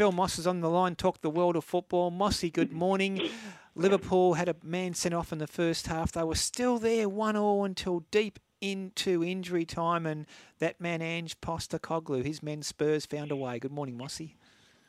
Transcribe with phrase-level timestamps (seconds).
[0.00, 2.10] Phil Moss is on the line, talk the world of football.
[2.10, 3.20] Mossy, good morning.
[3.74, 6.10] Liverpool had a man sent off in the first half.
[6.10, 10.24] They were still there, one all until deep into injury time, and
[10.58, 13.58] that man Ange Postecoglou, his men Spurs found a way.
[13.58, 14.38] Good morning, Mossy.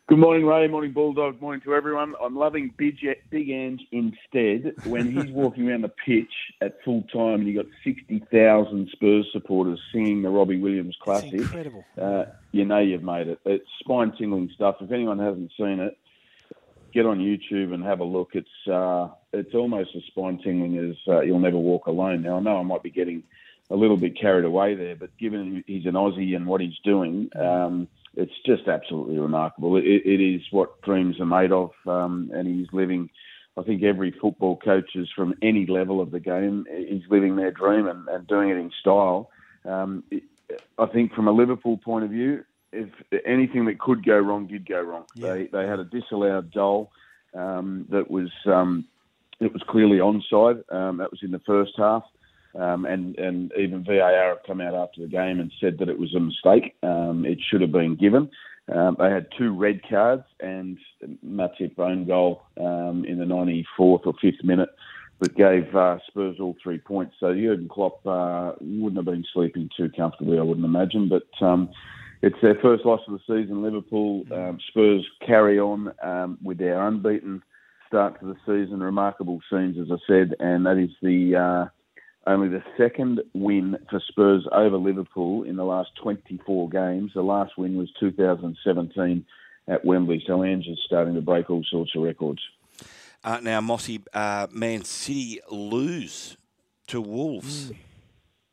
[0.07, 0.67] Good morning, Ray.
[0.67, 1.39] Morning, Bulldog.
[1.39, 2.15] Morning to everyone.
[2.21, 2.97] I'm loving Big,
[3.29, 7.71] Big Ange instead when he's walking around the pitch at full time and you've got
[7.83, 11.33] 60,000 Spurs supporters singing the Robbie Williams classic.
[11.33, 11.85] It's incredible.
[11.97, 13.39] Uh, you know you've made it.
[13.45, 14.77] It's spine tingling stuff.
[14.81, 15.97] If anyone hasn't seen it,
[16.93, 18.31] get on YouTube and have a look.
[18.33, 22.21] It's uh, it's almost as spine tingling as uh, You'll Never Walk Alone.
[22.21, 23.23] Now, I know I might be getting
[23.69, 27.29] a little bit carried away there, but given he's an Aussie and what he's doing,
[27.39, 29.77] um, it's just absolutely remarkable.
[29.77, 33.09] It, it is what dreams are made of, um, and he's living.
[33.57, 37.51] I think every football coach is from any level of the game is living their
[37.51, 39.29] dream and, and doing it in style.
[39.65, 40.23] Um, it,
[40.77, 42.89] I think from a Liverpool point of view, if
[43.25, 45.05] anything that could go wrong did go wrong.
[45.15, 45.33] Yeah.
[45.33, 46.91] They they had a disallowed goal
[47.33, 48.85] um, that was um,
[49.39, 50.63] it was clearly onside.
[50.73, 52.03] Um, that was in the first half.
[52.55, 55.97] Um, and, and even VAR have come out after the game and said that it
[55.97, 56.75] was a mistake.
[56.83, 58.29] Um, it should have been given.
[58.73, 60.77] Um, they had two red cards and
[61.25, 64.69] Matip own goal um, in the 94th or 5th minute
[65.19, 67.15] that gave uh, Spurs all three points.
[67.19, 71.09] So Jurgen Klopp uh, wouldn't have been sleeping too comfortably, I wouldn't imagine.
[71.09, 71.69] But um,
[72.21, 73.63] it's their first loss of the season.
[73.63, 75.93] Liverpool um, Spurs carry on
[76.43, 77.43] with their unbeaten
[77.91, 78.79] start to the season.
[78.79, 81.69] Remarkable scenes, as I said, and that is the uh,
[82.27, 87.11] only the second win for Spurs over Liverpool in the last 24 games.
[87.15, 89.25] The last win was 2017
[89.67, 90.23] at Wembley.
[90.27, 92.41] So Ange is starting to break all sorts of records.
[93.23, 96.37] Uh, now, Mossy, uh, Man City lose
[96.87, 97.71] to Wolves.
[97.71, 97.75] Mm.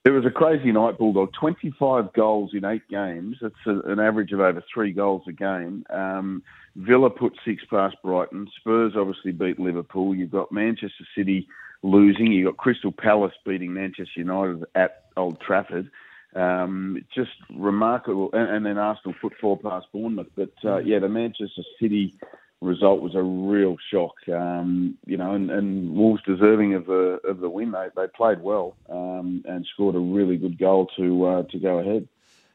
[0.04, 1.32] It was a crazy night, Bulldog.
[1.38, 3.36] 25 goals in eight games.
[3.42, 5.84] It's a, an average of over three goals a game.
[5.90, 6.42] Um,
[6.76, 8.48] Villa put six past Brighton.
[8.58, 10.14] Spurs obviously beat Liverpool.
[10.14, 11.48] You've got Manchester City
[11.82, 12.32] losing.
[12.32, 15.90] You've got Crystal Palace beating Manchester United at Old Trafford.
[16.34, 20.28] Um, just remarkable, and, and, then Arsenal put four past Bournemouth.
[20.36, 22.14] But uh, yeah, the Manchester City
[22.60, 24.14] result was a real shock.
[24.28, 27.72] Um, you know, and, and, Wolves deserving of the of the win.
[27.72, 31.78] They they played well um, and scored a really good goal to uh, to go
[31.78, 32.08] ahead.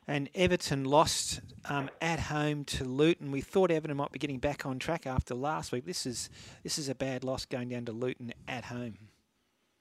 [0.06, 3.32] And Everton lost um, at home to Luton.
[3.32, 5.86] We thought Everton might be getting back on track after last week.
[5.86, 6.30] This is
[6.64, 8.96] this is a bad loss going down to Luton at home.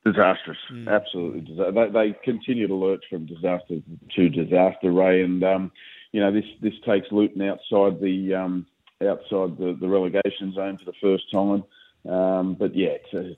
[0.05, 0.89] Disastrous, mm.
[0.89, 1.57] absolutely.
[1.57, 3.77] They, they, continue to lurch from disaster
[4.17, 5.73] to disaster, Ray, and um,
[6.11, 8.67] you know this this takes Luton outside the um,
[9.07, 11.65] outside the, the relegation zone for the first time.
[12.09, 13.37] Um, but yeah, to,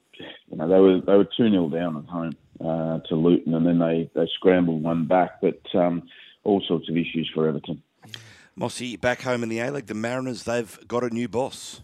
[0.49, 3.67] you know they were they were two 0 down at home uh, to Luton, and
[3.67, 5.43] then they, they scrambled one back.
[5.43, 6.09] But um,
[6.45, 7.83] all sorts of issues for Everton.
[8.57, 11.81] Mossy, back home in the A League, the Mariners they've got a new boss.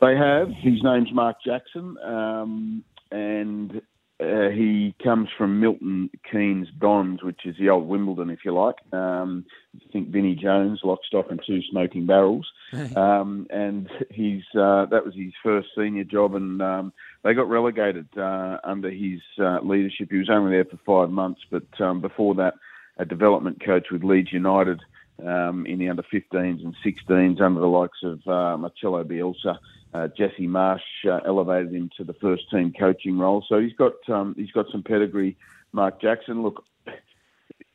[0.00, 0.48] They have.
[0.48, 1.96] His name's Mark Jackson.
[1.98, 3.82] Um, and
[4.20, 8.76] uh, he comes from Milton Keynes Dons, which is the old Wimbledon, if you like.
[8.92, 9.44] Um,
[9.74, 12.50] I think Vinnie Jones, lock, stock, and two smoking barrels.
[12.96, 16.92] um, and he's uh, that was his first senior job, and um,
[17.24, 20.08] they got relegated uh, under his uh, leadership.
[20.10, 22.54] He was only there for five months, but um, before that,
[22.98, 24.80] a development coach with Leeds United
[25.26, 29.58] um, in the under 15s and 16s under the likes of uh, Marcelo Bielsa.
[29.92, 33.94] Uh, Jesse Marsch uh, elevated him to the first team coaching role, so he's got
[34.08, 35.36] um, he's got some pedigree.
[35.72, 36.64] Mark Jackson, look,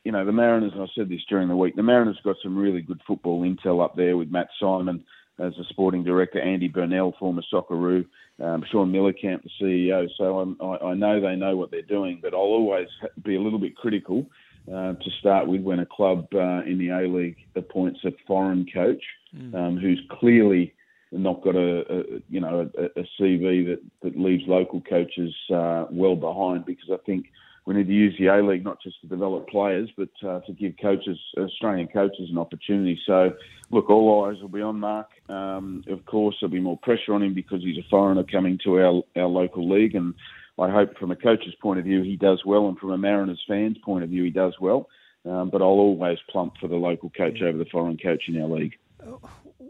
[0.06, 0.72] you know the Mariners.
[0.75, 1.75] I said this during the week.
[1.75, 5.03] The Mariners got some really good football intel up there with Matt Simon
[5.39, 8.06] as the sporting director, Andy Burnell, former Socceroo,
[8.41, 10.09] um, Sean Mielekamp, the CEO.
[10.17, 12.88] So I, I know they know what they're doing, but I'll always
[13.23, 14.25] be a little bit critical
[14.72, 18.66] uh, to start with when a club uh, in the A League appoints a foreign
[18.74, 19.03] coach
[19.36, 19.53] mm.
[19.53, 20.74] um, who's clearly
[21.12, 25.86] not got a, a you know a, a, CV that, that leaves local coaches uh,
[25.92, 27.28] well behind because I think
[27.66, 30.53] we need to use the A League not just to develop players but uh, to
[30.53, 33.00] give coaches Australian coaches an opportunity.
[33.06, 33.34] So
[33.72, 35.09] look, all eyes will be on Mark.
[35.30, 38.80] Um, of course, there'll be more pressure on him because he's a foreigner coming to
[38.80, 40.13] our our local league, and
[40.60, 43.44] I hope from a coach's point of view he does well, and from a Mariners
[43.48, 44.88] fan's point of view he does well.
[45.25, 48.48] Um, but I'll always plump for the local coach over the foreign coach in our
[48.48, 48.78] league.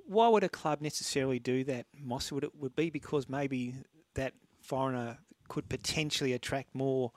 [0.06, 2.31] Why would a club necessarily do that, Moss?
[2.31, 3.75] Would it would be because maybe
[4.16, 7.12] that foreigner could potentially attract more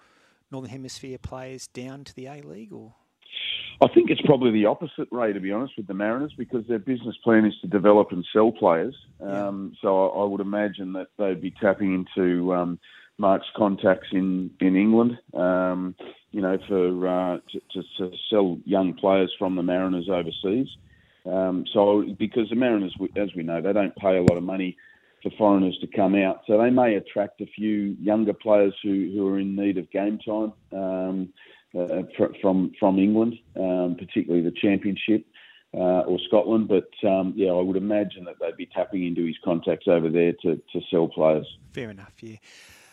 [0.51, 2.95] Northern Hemisphere players down to the A League, or?
[3.81, 6.81] I think it's probably the opposite, Ray, to be honest, with the Mariners, because their
[6.81, 8.95] business plan is to develop and sell players.
[9.21, 12.81] Um, so I, I, would imagine that they'd be tapping into um,
[13.19, 15.95] Mark's contacts in in England, um,
[16.33, 20.69] you know, for uh, to, to, to, sell young players from the Mariners overseas.
[21.25, 24.77] Um, so because the Mariners, as we know, they don't pay a lot of money
[25.23, 29.29] for foreigners to come out, so they may attract a few younger players who, who
[29.29, 31.33] are in need of game time um,
[31.79, 32.03] uh,
[32.41, 35.25] from from England, um, particularly the Championship.
[35.75, 39.37] Uh, or Scotland, but um, yeah, I would imagine that they'd be tapping into his
[39.45, 41.47] contacts over there to, to sell players.
[41.75, 42.37] Fair enough, yeah.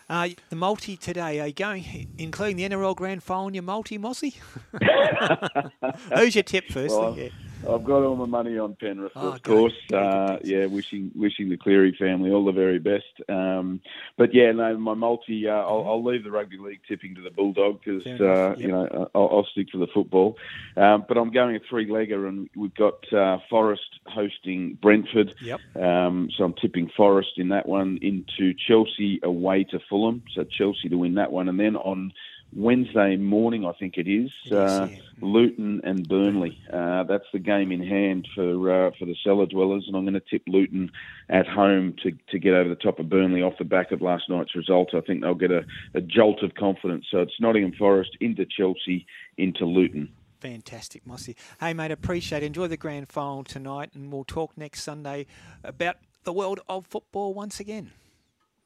[0.08, 4.34] Uh, the multi today, are you going, including the NRL Grand Final, your multi, Mossy?
[6.14, 6.94] Who's your tip first?
[6.94, 7.30] Well, yeah.
[7.62, 9.74] I've got all my money on Penrith, oh, of course.
[9.92, 13.04] Uh, yeah, wishing wishing the Cleary family all the very best.
[13.28, 13.80] Um,
[14.16, 15.88] but yeah, no, my multi, uh, I'll, mm-hmm.
[15.88, 18.58] I'll, leave the rugby league tipping to the Bulldog because uh, yep.
[18.58, 20.36] you know I'll, I'll, stick to the football.
[20.76, 25.34] Um, but I'm going a three legger, and we've got uh, Forest hosting Brentford.
[25.40, 25.60] Yep.
[25.76, 30.22] Um, so I'm tipping Forest in that one into Chelsea away to Fulham.
[30.34, 32.12] So Chelsea to win that one, and then on
[32.54, 34.30] Wednesday morning, I think it is.
[34.50, 34.88] Uh,
[35.20, 36.58] Luton and Burnley.
[36.72, 40.14] Uh, that's the game in hand for uh, for the cellar dwellers, and I'm going
[40.14, 40.90] to tip Luton
[41.28, 44.28] at home to, to get over the top of Burnley off the back of last
[44.28, 44.94] night's result.
[44.94, 45.64] I think they'll get a,
[45.94, 47.06] a jolt of confidence.
[47.10, 49.06] So it's Nottingham Forest into Chelsea
[49.36, 50.08] into Luton.
[50.40, 51.34] Fantastic, Mossy.
[51.60, 52.46] Hey, mate, appreciate it.
[52.46, 55.26] Enjoy the grand final tonight, and we'll talk next Sunday
[55.64, 57.92] about the world of football once again.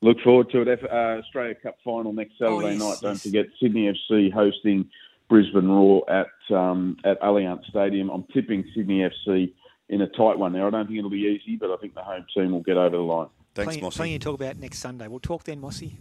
[0.03, 0.83] Look forward to it.
[0.83, 2.99] Uh, Australia Cup final next Saturday oh, yes, night.
[3.03, 3.23] Don't yes.
[3.23, 4.89] forget Sydney FC hosting
[5.29, 8.09] Brisbane Roar at um, at Allianz Stadium.
[8.11, 9.53] I'm tipping Sydney FC
[9.91, 10.67] in a tight one there.
[10.67, 12.97] I don't think it'll be easy, but I think the home team will get over
[12.97, 13.29] the line.
[13.55, 13.97] Thanks, plenty, Mossy.
[13.97, 15.07] Plenty to talk about next Sunday.
[15.07, 15.99] We'll talk then, Mossy.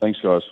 [0.00, 0.42] Thanks, guys.